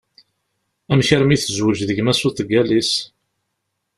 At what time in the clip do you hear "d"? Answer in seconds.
1.83-1.89